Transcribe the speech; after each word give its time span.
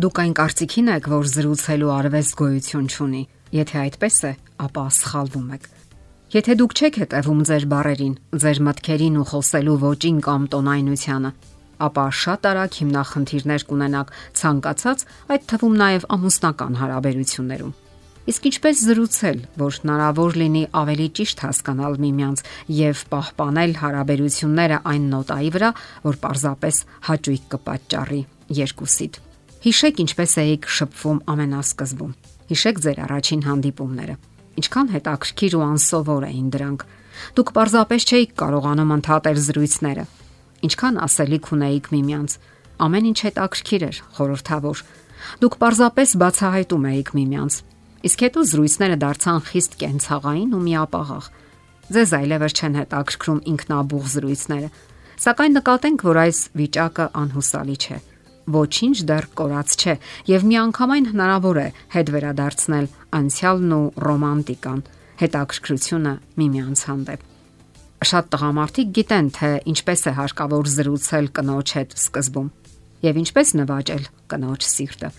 դուք 0.00 0.18
այն 0.22 0.32
կարծիքին 0.38 0.88
եք, 0.94 1.06
որ 1.12 1.26
զրուցելու 1.28 1.90
արվեստ 1.92 2.34
գոյություն 2.40 2.86
չունի։ 2.88 3.22
Եթե 3.52 3.76
այդպես 3.80 4.16
է, 4.24 4.32
ապա 4.64 4.84
սխալվում 4.96 5.48
եք։ 5.56 5.66
Եթե 6.30 6.54
դուք 6.60 6.74
չեք 6.78 6.98
հետևում 7.02 7.40
ձեր 7.50 7.64
բարերին, 7.72 8.14
ձեր 8.40 8.60
մտքերին 8.70 9.18
ու 9.20 9.26
խոսելու 9.30 9.76
ոճին 9.84 10.18
կամ 10.24 10.42
տոնայնությանը, 10.54 11.30
ապա 11.90 12.04
շատ 12.20 12.48
արագ 12.50 12.78
հիմնախնդիրներ 12.80 13.64
կունենաք 13.70 14.12
ցանկացած, 14.40 15.04
այդ 15.34 15.46
թվում 15.50 15.78
նաև 15.80 16.06
ամուսնական 16.16 16.78
հարաբերություններում։ 16.80 17.72
Իսկ 18.30 18.46
ինչպես 18.50 18.82
զրուցել, 18.90 19.38
որ 19.60 19.78
հնարավոր 19.80 20.36
լինի 20.40 20.62
ավելի 20.80 21.08
ճիշտ 21.18 21.42
հասկանալ 21.44 21.96
միմյանց 22.04 22.44
եւ 22.78 23.02
պահպանել 23.10 23.74
հարաբերությունները 23.80 24.78
այն 24.92 25.08
նոտայի 25.16 25.50
վրա, 25.56 25.72
որ 26.04 26.20
պարզապես 26.24 26.84
հաճույք 27.10 27.50
կպատճառի 27.56 28.22
երկուսիդ։ 28.60 29.20
Հիշեք 29.60 29.98
ինչպես 30.00 30.34
էիք 30.40 30.66
շփվում 30.72 31.18
ամենասկզբում։ 31.28 32.12
Հիշեք 32.48 32.78
ձեր 32.80 33.00
առաջին 33.04 33.42
հանդիպումները։ 33.44 34.14
Ինչքան 34.60 34.88
հետաքրքիր 34.94 35.56
ու 35.58 35.64
անսովոր 35.66 36.24
էին 36.30 36.46
դրանք։ 36.54 36.84
Դուք 37.36 37.52
պարզապես 37.58 38.06
չէիք 38.08 38.32
կարողանում 38.40 38.94
ընդհատել 38.96 39.40
զրույցները։ 39.44 40.04
Ինչքան 40.64 40.96
ասելիք 41.04 41.50
ունեիք 41.60 41.90
միմյանց։ 41.92 42.30
Ամեն 42.80 43.08
ինչ 43.10 43.18
հետաքրքիր 43.20 43.84
էր, 43.90 43.96
խորթավոր։ 44.16 44.82
Դուք 45.44 45.54
պարզապես 45.60 46.08
բացահայտում 46.24 46.86
էիք 46.90 47.10
միմյանց։ 47.20 47.54
Իսկ 48.00 48.18
հետո 48.24 48.44
զրույցները 48.48 48.96
դարձան 49.04 49.40
խիստ 49.50 49.72
կենցաղային 49.84 50.54
ու 50.56 50.62
միապաղաղ։ 50.70 51.24
Ձեզ 51.90 52.10
այլևս 52.16 52.56
չեն 52.56 52.78
հետաքրքրում 52.80 53.44
ինքնաբուխ 53.52 54.04
զրույցները։ 54.16 54.70
Սակայն 55.20 55.58
նկատենք, 55.60 56.06
որ 56.08 56.22
այս 56.24 56.38
վիճակը 56.56 57.06
անհուսալի 57.20 57.76
չէ 57.76 57.98
ոչինչ 58.54 58.96
դեռ 59.10 59.26
կորած 59.40 59.74
չէ 59.80 59.94
եւ 60.30 60.46
միանգամայն 60.50 61.08
հնարավոր 61.10 61.60
է 61.60 61.66
հետ 61.94 62.12
վերադարձնել 62.14 62.86
անցյալն 63.20 63.74
ու 63.76 63.84
ռոմանտիկան, 64.06 64.80
հետաքրքրությունը 65.20 66.14
միմյանց 66.40 66.84
հանդեպ։ 66.90 67.26
Շատ 68.00 68.30
տղամարդիկ 68.32 68.92
գիտեն, 68.96 69.26
թե 69.36 69.50
ինչպես 69.70 70.00
է 70.08 70.12
հարկավոր 70.16 70.70
զրուցել 70.74 71.26
կնոջ 71.36 71.74
հետ 71.76 71.96
սկզբում 72.00 72.48
եւ 73.04 73.20
ինչպես 73.20 73.52
նվաճել 73.60 74.04
կնոջ 74.32 74.66
սիրտը։ 74.70 75.10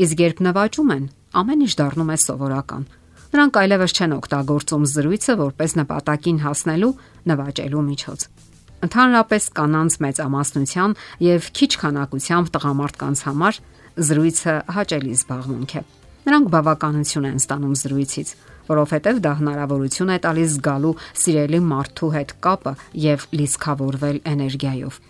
Իսկ 0.00 0.22
երբ 0.24 0.42
նվաճում 0.48 0.92
են, 0.96 1.04
ամեն 1.40 1.64
ինչ 1.66 1.72
դառնում 1.80 2.12
է 2.14 2.18
սովորական։ 2.24 2.84
Նրանք 3.30 3.58
այլևս 3.60 3.96
չեն 4.00 4.14
օգտագործում 4.16 4.86
զրույցը 4.96 5.34
որպես 5.44 5.76
նպատակին 5.80 6.44
հասնելու 6.46 6.94
նվաճելու 7.30 7.88
միջոց։ 7.90 8.30
Ընդհանրապես 8.80 9.46
կանանց 9.60 9.96
մեծամասնության 10.04 10.94
եւ 11.26 11.48
քիչ 11.58 11.70
քանակությամբ 11.82 12.52
տղամարդկանց 12.54 13.22
համար 13.28 13.58
զրույցը 14.10 14.54
հաճելի 14.76 15.12
զբաղմունք 15.20 15.74
է։ 15.76 15.82
Նրանք 16.30 16.48
բավականություն 16.54 17.28
են 17.30 17.38
ստանում 17.40 17.76
զրույցից, 17.80 18.32
որովհետև 18.70 19.20
դա 19.24 19.32
հնարավորություն 19.40 20.12
է 20.14 20.18
տալիս 20.24 20.50
զգալու 20.56 20.96
սիրելի 21.20 21.60
մարդու 21.70 22.10
հետ 22.16 22.34
կապը 22.46 22.74
եւ 23.04 23.24
լիցքավորվել 23.40 24.18
էներգիայով։ 24.32 25.00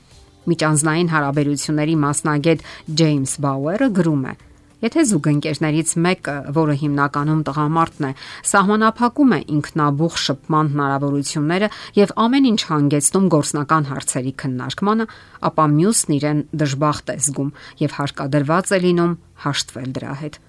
Միջանձնային 0.51 1.11
հարաբերությունների 1.15 1.97
մասնագետ 2.05 2.63
Ջեյմս 3.01 3.35
Բաուերը 3.45 3.89
գրում 4.01 4.25
է. 4.31 4.35
Եթե 4.81 5.03
զուգընկերներից 5.11 5.91
մեկը, 6.01 6.35
որը 6.57 6.75
հիմնականում 6.81 7.41
տղամարդն 7.45 8.07
է, 8.09 8.13
սահմանափակում 8.51 9.35
է 9.37 9.41
ինքնաբուխ 9.57 10.15
շփման 10.25 10.71
հնարավորությունները 10.73 11.69
եւ 12.01 12.15
ամեն 12.25 12.49
ինչ 12.51 12.61
հանգեցնում 12.71 13.27
գործնական 13.35 13.89
հարցերի 13.91 14.33
քննարկմանը, 14.41 15.07
ապա 15.51 15.67
մյուսն 15.75 16.17
իրեն 16.17 16.41
դժբախտ 16.65 17.13
է 17.13 17.19
զգում 17.29 17.53
եւ 17.85 17.99
հարկադրված 18.01 18.73
է 18.73 18.81
լինում 18.89 19.13
հաշտվել 19.45 19.93
դրա 20.01 20.15
հետ։ 20.25 20.41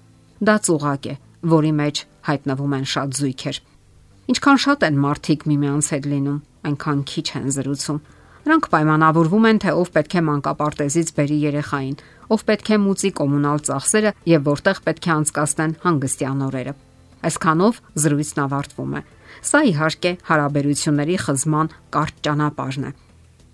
Դա 0.48 0.56
ծուղակ 0.64 1.04
է, 1.12 1.14
որի 1.52 1.72
մեջ 1.82 2.02
հայտնվում 2.32 2.74
են 2.80 2.88
շատ 2.92 3.14
զույգեր։ 3.20 3.62
Ինչքան 4.32 4.58
շատ 4.64 4.88
են 4.88 4.98
մարդիկ 5.02 5.46
միմյանց 5.52 5.86
հետ 5.92 6.04
լինում, 6.12 6.42
այնքան 6.72 7.00
քիչ 7.12 7.28
են 7.36 7.48
զրուցում 7.52 8.02
Նրանք 8.42 8.64
պայմանավորվում 8.72 9.44
են, 9.46 9.58
թե 9.62 9.72
ով 9.78 9.90
պետք 9.94 10.14
է 10.18 10.20
մանկապարտեզից 10.26 11.10
բերի 11.14 11.36
երեխային, 11.46 11.98
ով 12.34 12.40
պետք 12.48 12.70
է 12.74 12.78
մուծի 12.82 13.10
կոմունալ 13.18 13.60
ծախսերը 13.68 14.10
եւ 14.32 14.48
որտեղ 14.48 14.78
պետք 14.86 15.04
է 15.06 15.12
անցկացնեն 15.14 15.74
հանգստյան 15.82 16.40
օրերը։ 16.46 16.72
Այսքանով 17.22 17.78
զրույցն 18.02 18.40
ավարտվում 18.42 18.96
է։ 18.98 19.02
Սա 19.46 19.60
իհարկե 19.70 20.12
հարաբերությունների 20.26 21.18
խզման 21.22 21.70
կարճ 21.94 22.18
ճանապարհն 22.26 22.86
է։ 22.88 22.92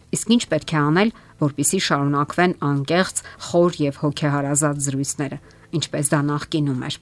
Իսկ 0.08 0.32
ինչ 0.38 0.42
պետք 0.48 0.72
է 0.72 0.78
անել, 0.88 1.12
որpիսի 1.44 1.80
շարունակվեն 1.84 2.54
անկեղծ, 2.68 3.20
խոր 3.48 3.76
եւ 3.84 3.98
հոգեհարազատ 4.08 4.80
զրույցները, 4.88 5.38
ինչպես 5.78 6.12
դա 6.16 6.20
նախկինում 6.32 6.86
էր։ 6.88 6.96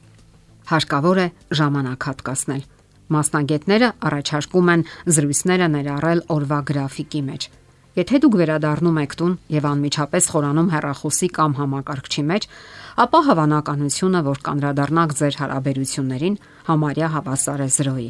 Հարկավոր 0.74 1.20
է 1.22 1.28
ժամանակ 1.60 2.08
հատկացնել։ 2.10 2.66
Մասնագետները 3.14 3.92
առաջարկում 4.10 4.72
են 4.74 4.84
զրույցները 5.06 5.70
ներառել 5.76 6.24
օրվա 6.34 6.58
գրաֆիկի 6.66 7.22
մեջ 7.30 7.48
Եթե 7.96 8.18
դուք 8.20 8.34
վերադառնում 8.36 8.98
եք 9.00 9.14
տուն 9.16 9.34
եւ 9.54 9.66
անմիջապես 9.70 10.26
խորանում 10.32 10.66
հեռախոսի 10.74 11.28
կամ 11.36 11.52
համակարգչի 11.56 12.24
մեջ, 12.28 12.46
ապա 13.00 13.20
հավանականությունը, 13.28 14.20
որ 14.26 14.40
կանդրադառնաք 14.48 15.14
ձեր 15.16 15.38
հարաբերություններին, 15.40 16.36
համարյա 16.66 17.08
հավասար 17.16 17.62
է 17.64 17.68
0-ի։ 17.76 18.08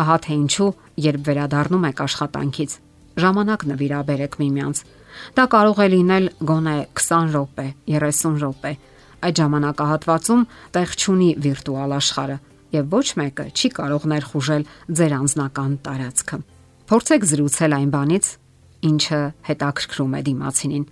Ահա 0.00 0.16
թե 0.24 0.32
ինչու, 0.36 0.70
երբ 1.04 1.28
վերադառնում 1.28 1.84
եք 1.90 2.00
աշխատանքից, 2.06 2.76
ժամանակ 3.20 3.60
նվիրաբերեք 3.76 4.38
միմյանց։ 4.40 4.80
Դա 5.36 5.44
կարող 5.52 5.78
է 5.84 5.88
լինել 5.96 6.24
գոնե 6.48 6.76
20 6.96 7.30
րոպե, 7.36 7.66
30 7.92 8.40
րոպե։ 8.40 8.72
Այդ 9.26 9.38
ժամանակահատվածում 9.40 10.42
տեղ 10.76 10.96
չունի 10.96 11.30
վիրտուալ 11.44 11.94
աշխարհը 11.96 12.36
եւ 12.76 12.90
ոչ 12.96 13.06
մեկը 13.20 13.46
չի 13.56 13.68
կարող 13.76 14.08
ներխուժել 14.16 14.66
ձեր 14.96 15.14
անձնական 15.16 15.72
տարածքը։ 15.86 16.38
Փորձեք 16.86 17.24
զրուցել 17.30 17.76
այն 17.76 17.90
բանից, 17.96 18.26
ինչը 18.84 19.20
հետաքրքրում 19.48 20.16
է 20.16 20.20
դիմացինին։ 20.26 20.86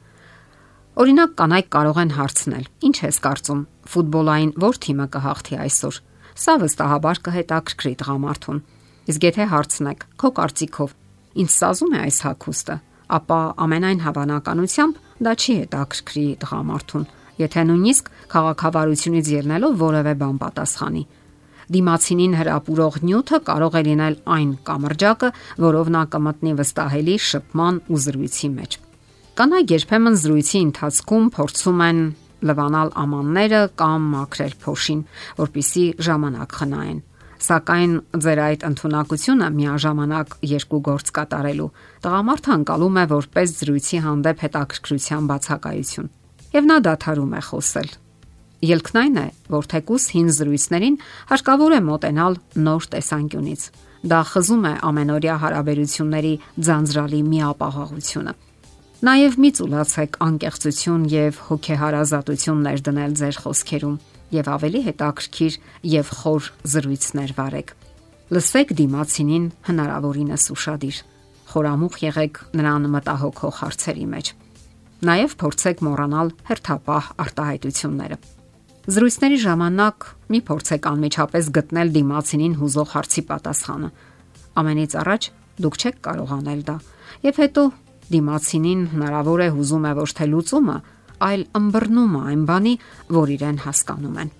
Օրինակ 0.95 1.33
կանայք 1.41 1.69
կարող 1.75 1.99
են 2.05 2.13
հարցնել. 2.15 2.67
Ինչ 2.87 2.97
ես 3.05 3.17
կարծում, 3.25 3.63
ֆուտբոլային 3.95 4.53
ո՞ր 4.63 4.77
թիմը 4.85 5.07
կհաղթի 5.15 5.57
այսօր։ 5.65 5.97
Սա 6.35 6.55
վստահաբար 6.65 7.21
կհետաքրքրի 7.25 7.95
տղամարդուն։ 8.05 8.61
Իսկ 9.05 9.27
եթե 9.29 9.45
հարցնեք, 9.55 10.07
քո 10.23 10.29
կարծիքով, 10.39 10.95
ինչ 11.45 11.51
սազում 11.55 11.95
է 11.95 11.99
այս 12.05 12.19
հակոստը, 12.25 12.77
ապա 13.19 13.41
ամենայն 13.65 14.01
հավանականությամբ 14.05 15.03
դա 15.25 15.33
չի 15.35 15.55
հետաքրքրի 15.65 16.25
տղամարդուն, 16.45 17.05
եթե 17.43 17.65
նույնիսկ 17.69 18.11
քաղաքավարությունից 18.35 19.31
ելնելով 19.35 19.77
որևէ 19.85 20.15
բան 20.25 20.41
պատասխանի 20.45 21.05
դիմացինին 21.75 22.35
հրապուրող 22.41 22.99
նյութը 23.09 23.39
կարող 23.49 23.79
է 23.79 23.83
լինել 23.89 24.17
այն 24.35 24.51
կամրջակը, 24.69 25.31
որով 25.65 25.91
նա 25.95 26.03
կմտնի 26.15 26.53
վստահելի 26.61 27.17
շփման 27.29 27.81
ու 27.89 28.03
զրույցի 28.05 28.51
մեջ։ 28.59 28.77
Կանայք 29.35 29.73
երբեմն 29.75 30.21
զրույցի 30.25 30.59
ընթացքում 30.65 31.25
փորձում 31.35 31.81
են 31.89 32.05
լվանալ 32.45 32.93
ամանները 33.05 33.63
կամ 33.81 34.07
մաքրել 34.15 34.55
փոշին, 34.65 35.01
որpիսի 35.41 35.85
ժամանակ 36.07 36.57
խնայեն։ 36.61 37.01
Սակայն 37.45 37.97
ձեր 38.25 38.41
այդ 38.45 38.63
ընտունակությունը 38.69 39.49
միաժամանակ 39.59 40.37
երկու 40.55 40.81
գործ 40.89 41.11
կատարելու 41.19 41.73
տղամարդը 42.07 42.55
անցալում 42.55 43.01
է 43.03 43.05
որպես 43.15 43.59
զրույցի 43.59 44.01
հանդեպ 44.07 44.47
հետաքրքրության 44.47 45.29
բացակայություն։ 45.35 46.09
Եվ 46.55 46.71
նա 46.71 46.79
դադարում 46.89 47.35
է 47.35 47.45
խոսել 47.51 47.93
Ելքն 48.65 48.99
այն 49.01 49.17
է, 49.21 49.27
որ 49.53 49.67
թեկուս 49.73 50.05
հին 50.15 50.29
զրույցներին 50.39 50.97
հարկավոր 51.31 51.73
է 51.75 51.81
մոտենալ 51.85 52.37
նոր 52.65 52.87
տեսանկյունից։ 52.95 53.63
Դա 54.05 54.21
խզում 54.31 54.65
է 54.69 54.73
ամենօրյա 54.89 55.35
հարաբերությունների 55.45 56.33
ձանձրալի 56.69 57.21
միապաղաղությունը։ 57.29 58.35
Նաև 59.05 59.35
մի 59.45 59.51
ծուլացեք 59.59 60.19
անկեղծություն 60.25 61.03
եւ 61.13 61.41
հոգեհարազատություն 61.49 62.63
ներդնել 62.65 63.17
ձեր 63.21 63.41
խոսքերում 63.45 63.97
եւ 64.35 64.49
ավելի 64.55 64.81
հետաքրքիր 64.87 65.59
եւ 65.95 66.13
խոր 66.21 66.49
զրույցներ 66.75 67.35
վարեք։ 67.37 67.75
Լսեք 68.35 68.73
դիմացինին 68.81 69.51
հնարավորինս 69.69 70.47
ուրախadir։ 70.55 71.03
Խորամուխ 71.53 71.99
եղեք 72.05 72.41
նրան 72.57 72.89
մտահոգող 72.95 73.59
հարցերի 73.61 74.07
մեջ։ 74.15 74.33
Նաև 75.05 75.37
փորձեք 75.45 75.85
մոռանալ 75.85 76.33
հերթապահ 76.49 77.13
արտահայտությունները։ 77.25 78.17
Զրույցների 78.85 79.37
ժամանակ 79.41 80.07
մի 80.29 80.39
փորձեք 80.45 80.87
անմիջապես 80.91 81.47
գտնել 81.57 81.93
դիմացինին 81.95 82.57
հուզող 82.61 82.91
հարցի 82.93 83.23
պատասխանը։ 83.31 83.89
Ամենից 84.61 84.97
առաջ 85.01 85.29
դուք 85.65 85.79
չեք 85.81 85.97
կարող 86.05 86.35
անել 86.37 86.61
դա։ 86.69 86.75
Եվ 87.25 87.41
հետո 87.45 87.65
դիմացինին 88.13 88.83
հնարավոր 88.93 89.41
է 89.41 89.49
հուզում 89.57 89.89
է 89.89 89.93
ոչ 90.03 90.11
թե 90.21 90.29
լուծումը, 90.35 90.77
այլ 91.25 91.47
ըմբռնումը 91.65 92.23
այն 92.29 92.45
բանի, 92.53 92.75
որ 93.17 93.35
իրեն 93.41 93.59
հասկանում 93.65 94.19
են։ 94.21 94.35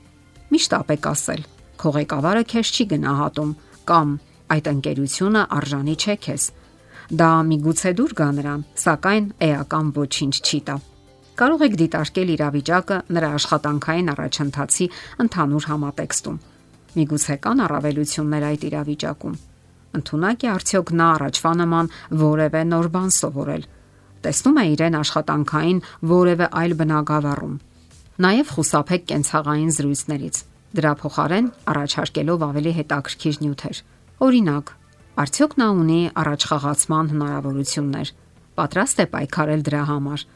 Միշտ 0.53 0.77
ապեք 0.85 1.09
ասել. 1.15 1.43
«Քո 1.81 1.89
ղեկավարը 1.97 2.45
քեզ 2.53 2.69
չի 2.75 2.85
գնահատում» 2.93 3.55
կամ 3.89 4.09
«Այդ 4.55 4.67
ընկերությունը 4.75 5.43
արժանի 5.57 5.95
չէ 6.05 6.17
քեզ»։ 6.29 6.43
Դա 7.17 7.31
միգուցե 7.49 7.91
դուր 7.97 8.13
գա 8.21 8.29
նրան, 8.45 8.61
սակայն 8.85 9.25
էական 9.49 9.89
ոչինչ 10.05 10.35
չի 10.45 10.61
տա։ 10.69 10.77
Կարող 11.35 11.63
եք 11.67 11.73
դիտարկել 11.81 12.29
իրավիճակը 12.31 12.97
նրա 13.15 13.29
աշխատանքային 13.37 14.11
առաջընթացի 14.13 14.87
ընդհանուր 15.25 15.65
համատեքստում։ 15.71 16.37
Միգուցե 16.95 17.37
կան 17.47 17.63
առավելություններ 17.65 18.45
այդ 18.49 18.67
իրավիճակում։ 18.69 19.35
Ընթունակ 19.99 20.45
է 20.47 20.49
արդյոք 20.55 20.93
նա 21.01 21.09
առաջվա 21.15 21.53
նման 21.61 21.91
որևէ 22.21 22.61
նոր 22.71 22.89
բան 22.95 23.11
սովորել։ 23.19 23.65
Տեսնում 24.25 24.61
է 24.63 24.65
իրեն 24.75 24.99
աշխատանքային 25.01 25.83
որևէ 26.15 26.49
այլ 26.63 26.77
բնագավառում։ 26.79 27.59
Նաև 28.25 28.55
խուսափեք 28.55 29.05
կենցաղային 29.11 29.75
զրույցներից։ 29.75 30.37
Դրա 30.75 30.93
փոխարեն 31.03 31.51
առաջարկելով 31.75 32.47
ավելի 32.47 32.73
հետաքրքիր 32.79 33.37
նյութեր։ 33.43 33.83
Օրինակ, 34.23 34.73
արդյոք 35.25 35.53
նա 35.59 35.69
ունի 35.83 36.01
առաջխաղացման 36.23 37.13
հնարավորություններ։ 37.15 38.09
Պատրաստ 38.55 39.03
է 39.03 39.07
պայքարել 39.15 39.63
դրա 39.67 39.85
համար 39.91 40.27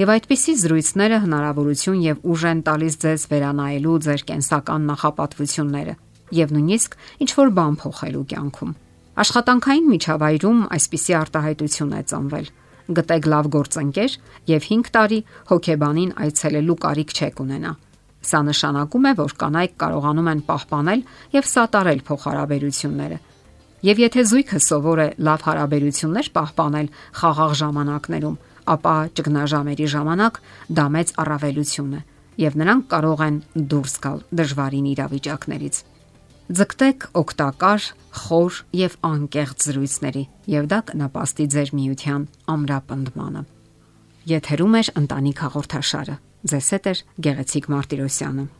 Եվ 0.00 0.12
այդպիսի 0.14 0.54
զրույցները 0.60 1.18
հնարավորություն 1.24 1.98
եւ 2.04 2.22
ուժ 2.30 2.46
են 2.50 2.62
տալիս 2.68 2.94
ձեզ 3.04 3.26
վերանայելու 3.30 3.98
ձեր 4.06 4.24
կենսական 4.30 4.86
նախապատվությունները 4.90 5.94
եւ 6.40 6.54
նույնիսկ 6.54 6.96
ինչ 7.24 7.30
որ 7.40 7.52
բան 7.58 7.76
փոխելու 7.80 8.24
կյանքում։ 8.30 8.72
Աշխատանքային 9.20 9.86
միջավայրում 9.90 10.58
այսպիսի 10.76 11.14
արտահայտություն 11.20 11.94
է 11.98 12.02
ծնվել։ 12.10 12.46
Գտեք 12.90 13.26
լավ 13.30 13.48
գործընկեր 13.54 14.12
եւ 14.50 14.66
5 14.70 14.90
տարի 14.94 15.18
հոգեբանին 15.50 16.14
այցելելու 16.24 16.78
կարիք 16.84 17.10
չեք 17.20 17.42
ունենա։ 17.44 17.72
Սա 18.20 18.40
նշանակում 18.50 19.06
է, 19.10 19.12
որ 19.20 19.34
կանայք 19.40 19.74
կարողանում 19.80 20.30
են 20.30 20.40
պահպանել 20.48 21.04
եւ 21.36 21.46
սատարել 21.50 22.00
փոխհարաբերությունները։ 22.10 23.18
Եվ 23.80 24.00
եթե 24.04 24.24
զույգը 24.30 24.58
սովոր 24.60 25.00
է 25.00 25.08
լավ 25.24 25.44
հարաբերություններ 25.46 26.26
պահպանել 26.36 26.88
խաղաղ 27.20 27.52
ժամանակներում, 27.60 28.36
ապա 28.74 28.94
ճգնաժամերի 29.18 29.86
ժամանակ 29.94 30.40
դա 30.78 30.84
մեծ 30.96 31.12
առավելություն 31.24 31.94
է 31.98 32.02
եւ 32.40 32.58
նրանք 32.60 32.84
կարող 32.90 33.22
են 33.26 33.38
դուրս 33.70 33.94
գալ 34.04 34.20
դժվարին 34.40 34.86
իրավիճակներից։ 34.90 35.80
Ձգտեք 36.50 37.04
օգտակար, 37.20 37.82
խոր 38.20 38.54
եւ 38.74 38.94
անկեղծ 39.06 39.66
զրույցների 39.70 40.24
եւ 40.54 40.70
դա 40.72 40.78
կնպաստի 40.90 41.46
ձեր 41.54 41.74
միության 41.78 42.24
ամրապնդմանը։ 42.54 43.42
Եթերում 44.30 44.74
է 44.80 44.82
ընտանիք 45.00 45.44
հաղորդաշարը։ 45.46 46.16
Ձեզ 46.50 46.72
հետ 46.74 46.90
է 46.90 46.94
Գեղեցիկ 47.26 47.70
Մարտիրոսյանը։ 47.70 48.59